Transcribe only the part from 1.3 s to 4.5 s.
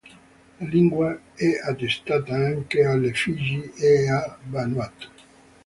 è attestata anche alle Figi e a